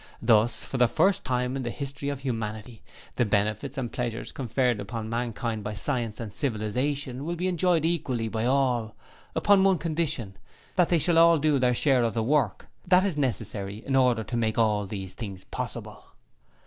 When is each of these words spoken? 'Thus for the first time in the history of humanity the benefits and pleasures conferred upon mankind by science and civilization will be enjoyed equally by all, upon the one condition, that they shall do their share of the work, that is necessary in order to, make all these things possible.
'Thus 0.19 0.63
for 0.63 0.79
the 0.79 0.87
first 0.87 1.23
time 1.23 1.55
in 1.55 1.61
the 1.61 1.69
history 1.69 2.09
of 2.09 2.21
humanity 2.21 2.81
the 3.17 3.23
benefits 3.23 3.77
and 3.77 3.91
pleasures 3.91 4.31
conferred 4.31 4.79
upon 4.79 5.07
mankind 5.07 5.63
by 5.63 5.75
science 5.75 6.19
and 6.19 6.33
civilization 6.33 7.23
will 7.23 7.35
be 7.35 7.47
enjoyed 7.47 7.85
equally 7.85 8.27
by 8.27 8.43
all, 8.43 8.95
upon 9.35 9.61
the 9.61 9.69
one 9.69 9.77
condition, 9.77 10.35
that 10.75 10.89
they 10.89 10.97
shall 10.97 11.37
do 11.37 11.59
their 11.59 11.75
share 11.75 12.03
of 12.03 12.15
the 12.15 12.23
work, 12.23 12.67
that 12.87 13.05
is 13.05 13.15
necessary 13.15 13.85
in 13.85 13.95
order 13.95 14.23
to, 14.23 14.35
make 14.35 14.57
all 14.57 14.87
these 14.87 15.13
things 15.13 15.43
possible. 15.43 16.01